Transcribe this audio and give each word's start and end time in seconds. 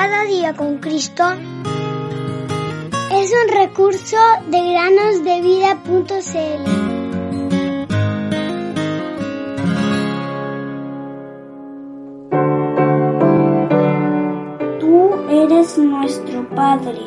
Cada 0.00 0.22
día 0.26 0.54
con 0.54 0.78
Cristo 0.78 1.24
es 3.12 3.32
un 3.32 3.48
recurso 3.52 4.16
de 4.46 4.60
granosdevida.cl. 4.70 6.64
Tú 14.78 15.14
eres 15.28 15.76
nuestro 15.78 16.48
Padre, 16.50 17.00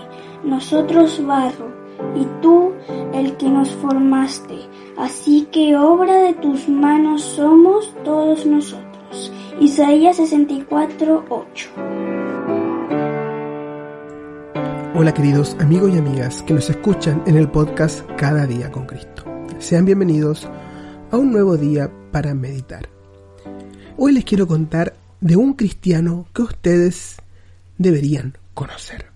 nosotros 0.44 1.26
barro, 1.26 1.72
y 2.14 2.26
tú 2.42 2.74
el 3.14 3.38
que 3.38 3.48
nos 3.48 3.72
formaste. 3.72 4.68
Así 4.98 5.48
que 5.50 5.78
obra 5.78 6.16
de 6.24 6.34
tus 6.34 6.68
manos 6.68 7.22
somos 7.22 7.94
todos 8.04 8.46
nosotros. 8.46 9.32
Isaías 9.62 10.18
64, 10.18 11.24
8. 11.30 11.70
Hola 15.02 15.16
queridos 15.16 15.58
amigos 15.60 15.92
y 15.96 15.98
amigas 15.98 16.44
que 16.44 16.54
nos 16.54 16.70
escuchan 16.70 17.24
en 17.26 17.36
el 17.36 17.50
podcast 17.50 18.08
Cada 18.20 18.46
día 18.46 18.72
con 18.72 18.86
Cristo. 18.86 19.24
Sean 19.58 19.84
bienvenidos 19.84 20.48
a 21.10 21.18
un 21.18 21.32
nuevo 21.32 21.58
día 21.58 21.92
para 22.12 22.36
meditar. 22.36 22.88
Hoy 23.98 24.14
les 24.14 24.24
quiero 24.24 24.46
contar 24.46 24.96
de 25.20 25.38
un 25.38 25.56
cristiano 25.56 26.28
que 26.36 26.44
ustedes 26.44 27.16
deberían 27.80 28.38
conocer. 28.54 29.08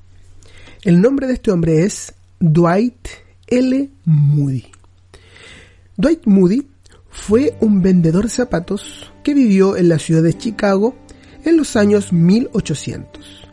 El 0.82 1.00
nombre 1.00 1.28
de 1.28 1.34
este 1.34 1.52
hombre 1.52 1.84
es 1.84 2.16
Dwight 2.40 3.08
L. 3.46 3.88
Moody. 4.06 4.66
Dwight 5.98 6.26
Moody 6.26 6.68
fue 7.12 7.56
un 7.60 7.84
vendedor 7.84 8.24
de 8.24 8.32
zapatos 8.32 9.12
que 9.22 9.36
vivió 9.36 9.78
en 9.78 9.90
la 9.90 10.00
ciudad 10.00 10.24
de 10.24 10.36
Chicago 10.36 10.96
en 11.44 11.58
los 11.58 11.76
años 11.76 12.12
1800. 12.12 13.50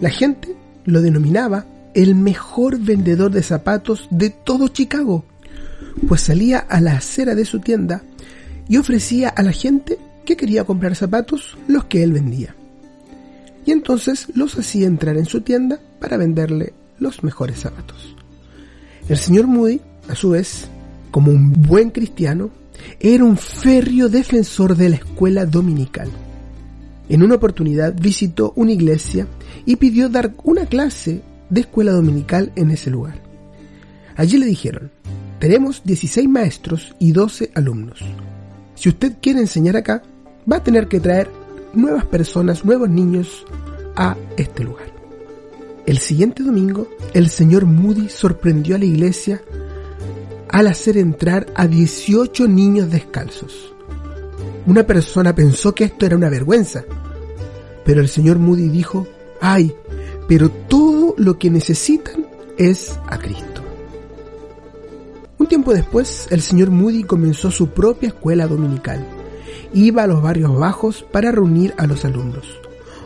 La 0.00 0.08
gente 0.08 0.56
lo 0.84 1.00
denominaba 1.02 1.64
el 1.94 2.14
mejor 2.14 2.78
vendedor 2.78 3.30
de 3.32 3.42
zapatos 3.42 4.08
de 4.10 4.30
todo 4.30 4.68
Chicago, 4.68 5.24
pues 6.06 6.22
salía 6.22 6.58
a 6.58 6.80
la 6.80 6.92
acera 6.92 7.34
de 7.34 7.44
su 7.44 7.60
tienda 7.60 8.02
y 8.68 8.76
ofrecía 8.76 9.28
a 9.28 9.42
la 9.42 9.52
gente 9.52 9.98
que 10.24 10.36
quería 10.36 10.64
comprar 10.64 10.94
zapatos 10.94 11.58
los 11.66 11.84
que 11.84 12.02
él 12.02 12.12
vendía. 12.12 12.54
Y 13.66 13.72
entonces 13.72 14.28
los 14.34 14.56
hacía 14.58 14.86
entrar 14.86 15.16
en 15.16 15.26
su 15.26 15.40
tienda 15.40 15.80
para 15.98 16.16
venderle 16.16 16.72
los 16.98 17.22
mejores 17.24 17.58
zapatos. 17.58 18.16
El 19.08 19.18
señor 19.18 19.46
Moody, 19.46 19.80
a 20.08 20.14
su 20.14 20.30
vez, 20.30 20.68
como 21.10 21.32
un 21.32 21.52
buen 21.52 21.90
cristiano, 21.90 22.50
era 23.00 23.24
un 23.24 23.36
férreo 23.36 24.08
defensor 24.08 24.76
de 24.76 24.90
la 24.90 24.96
escuela 24.96 25.44
dominical. 25.44 26.08
En 27.10 27.24
una 27.24 27.34
oportunidad 27.34 27.92
visitó 28.00 28.52
una 28.54 28.70
iglesia 28.70 29.26
y 29.66 29.74
pidió 29.76 30.08
dar 30.08 30.32
una 30.44 30.66
clase 30.66 31.22
de 31.50 31.62
escuela 31.62 31.90
dominical 31.90 32.52
en 32.54 32.70
ese 32.70 32.88
lugar. 32.88 33.20
Allí 34.14 34.38
le 34.38 34.46
dijeron, 34.46 34.92
tenemos 35.40 35.82
16 35.84 36.28
maestros 36.28 36.94
y 37.00 37.10
12 37.10 37.50
alumnos. 37.56 37.98
Si 38.76 38.88
usted 38.88 39.14
quiere 39.20 39.40
enseñar 39.40 39.76
acá, 39.76 40.04
va 40.50 40.58
a 40.58 40.62
tener 40.62 40.86
que 40.86 41.00
traer 41.00 41.28
nuevas 41.74 42.04
personas, 42.04 42.64
nuevos 42.64 42.88
niños 42.88 43.44
a 43.96 44.16
este 44.36 44.62
lugar. 44.62 44.86
El 45.86 45.98
siguiente 45.98 46.44
domingo, 46.44 46.86
el 47.12 47.28
señor 47.28 47.66
Moody 47.66 48.08
sorprendió 48.08 48.76
a 48.76 48.78
la 48.78 48.84
iglesia 48.84 49.42
al 50.48 50.68
hacer 50.68 50.96
entrar 50.96 51.46
a 51.56 51.66
18 51.66 52.46
niños 52.46 52.88
descalzos. 52.88 53.74
Una 54.66 54.84
persona 54.84 55.34
pensó 55.34 55.74
que 55.74 55.84
esto 55.84 56.06
era 56.06 56.16
una 56.16 56.28
vergüenza, 56.28 56.84
pero 57.90 58.02
el 58.02 58.08
señor 58.08 58.38
Moody 58.38 58.68
dijo, 58.68 59.08
ay, 59.40 59.74
pero 60.28 60.48
todo 60.48 61.12
lo 61.18 61.40
que 61.40 61.50
necesitan 61.50 62.24
es 62.56 62.96
a 63.08 63.18
Cristo. 63.18 63.62
Un 65.38 65.48
tiempo 65.48 65.74
después, 65.74 66.28
el 66.30 66.40
señor 66.40 66.70
Moody 66.70 67.02
comenzó 67.02 67.50
su 67.50 67.70
propia 67.70 68.10
escuela 68.10 68.46
dominical. 68.46 69.04
Iba 69.74 70.04
a 70.04 70.06
los 70.06 70.22
barrios 70.22 70.56
bajos 70.56 71.02
para 71.02 71.32
reunir 71.32 71.74
a 71.78 71.88
los 71.88 72.04
alumnos, 72.04 72.60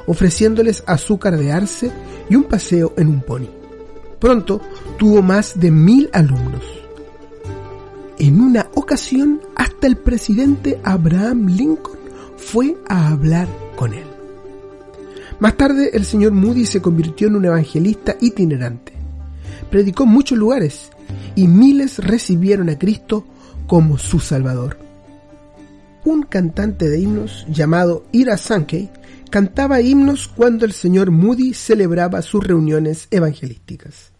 ofreciéndoles 0.07 0.85
azúcar 0.87 1.39
de 1.39 1.51
arce 1.51 1.91
y 2.29 2.37
un 2.37 2.45
paseo 2.45 2.93
en 2.99 3.09
un 3.09 3.23
pony. 3.23 3.49
Pronto 4.19 4.61
tuvo 4.99 5.23
más 5.23 5.59
de 5.59 5.71
mil 5.71 6.11
alumnos. 6.13 6.63
En 8.19 8.39
una 8.39 8.69
ocasión, 8.75 9.41
hasta 9.57 9.87
el 9.87 9.97
presidente 9.97 10.79
Abraham 10.85 11.47
Lincoln 11.47 12.01
fue 12.37 12.77
a 12.87 13.09
hablar 13.09 13.49
con 13.77 13.95
él. 13.95 14.14
Más 15.41 15.57
tarde, 15.57 15.91
el 15.95 16.05
señor 16.05 16.33
Moody 16.33 16.67
se 16.67 16.81
convirtió 16.81 17.29
en 17.29 17.37
un 17.37 17.45
evangelista 17.45 18.17
itinerante. 18.21 18.93
Predicó 19.71 20.05
en 20.05 20.11
muchos 20.11 20.39
lugares 20.39 20.91
y 21.35 21.49
miles 21.49 21.99
recibieron 21.99 22.69
a 22.69 22.79
Cristo 22.79 23.27
como 23.67 23.99
su 23.99 24.21
Salvador. 24.21 24.79
Un 26.05 26.23
cantante 26.23 26.89
de 26.89 27.01
himnos 27.01 27.47
llamado 27.49 28.05
Ira 28.13 28.37
Sankey 28.37 28.91
cantaba 29.31 29.81
himnos 29.81 30.29
cuando 30.29 30.65
el 30.65 30.73
señor 30.73 31.11
Moody 31.11 31.55
celebraba 31.55 32.23
sus 32.23 32.47
reuniones 32.47 33.09
evangelísticas. 33.11 34.13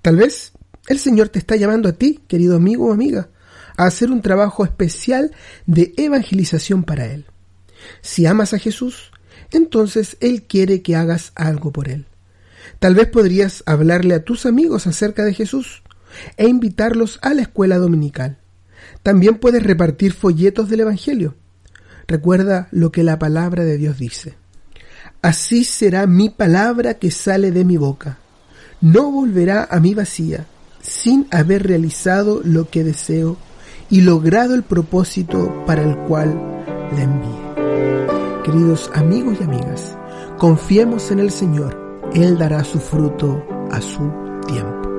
Tal 0.00 0.16
vez 0.16 0.52
el 0.86 0.98
Señor 0.98 1.30
te 1.30 1.38
está 1.38 1.56
llamando 1.56 1.88
a 1.88 1.92
ti, 1.92 2.20
querido 2.28 2.56
amigo 2.56 2.88
o 2.88 2.92
amiga, 2.92 3.30
a 3.76 3.86
hacer 3.86 4.10
un 4.10 4.20
trabajo 4.20 4.64
especial 4.64 5.32
de 5.66 5.94
evangelización 5.96 6.84
para 6.84 7.06
Él. 7.06 7.26
Si 8.02 8.26
amas 8.26 8.52
a 8.52 8.58
Jesús, 8.58 9.10
entonces 9.56 10.16
Él 10.20 10.42
quiere 10.42 10.82
que 10.82 10.96
hagas 10.96 11.32
algo 11.34 11.72
por 11.72 11.88
Él. 11.88 12.06
Tal 12.78 12.94
vez 12.94 13.08
podrías 13.08 13.62
hablarle 13.66 14.14
a 14.14 14.24
tus 14.24 14.46
amigos 14.46 14.86
acerca 14.86 15.24
de 15.24 15.34
Jesús 15.34 15.82
e 16.36 16.48
invitarlos 16.48 17.18
a 17.22 17.34
la 17.34 17.42
escuela 17.42 17.78
dominical. 17.78 18.38
También 19.02 19.38
puedes 19.38 19.62
repartir 19.62 20.12
folletos 20.12 20.68
del 20.68 20.80
Evangelio. 20.80 21.34
Recuerda 22.06 22.68
lo 22.70 22.92
que 22.92 23.02
la 23.02 23.18
palabra 23.18 23.64
de 23.64 23.76
Dios 23.76 23.98
dice. 23.98 24.34
Así 25.22 25.64
será 25.64 26.06
mi 26.06 26.28
palabra 26.28 26.94
que 26.94 27.10
sale 27.10 27.50
de 27.50 27.64
mi 27.64 27.76
boca. 27.76 28.18
No 28.80 29.10
volverá 29.10 29.66
a 29.70 29.80
mí 29.80 29.94
vacía, 29.94 30.46
sin 30.82 31.26
haber 31.30 31.66
realizado 31.66 32.42
lo 32.44 32.68
que 32.68 32.84
deseo 32.84 33.38
y 33.88 34.02
logrado 34.02 34.54
el 34.54 34.62
propósito 34.62 35.64
para 35.66 35.82
el 35.82 35.96
cual 36.00 36.34
la 36.92 37.02
envíe. 37.02 38.23
Queridos 38.44 38.90
amigos 38.94 39.38
y 39.40 39.44
amigas, 39.44 39.96
confiemos 40.36 41.10
en 41.10 41.18
el 41.18 41.30
Señor, 41.30 41.74
Él 42.12 42.36
dará 42.36 42.62
su 42.62 42.78
fruto 42.78 43.42
a 43.70 43.80
su 43.80 44.12
tiempo. 44.46 44.93